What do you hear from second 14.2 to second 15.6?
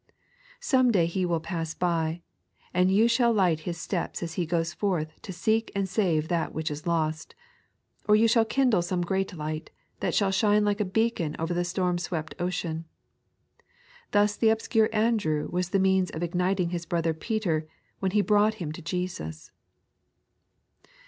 the obscure Andrew